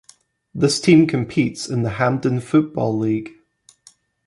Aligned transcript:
This 0.55 0.81
team 0.81 1.05
competes 1.05 1.69
in 1.69 1.83
the 1.83 1.91
Hampden 1.91 2.39
Football 2.41 2.97
League. 2.97 3.33